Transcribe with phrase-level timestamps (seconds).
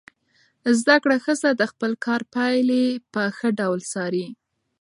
[0.79, 4.27] زده کړه ښځه د خپل کار پایلې په ښه ډول څاري.